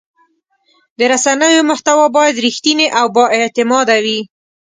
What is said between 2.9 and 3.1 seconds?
او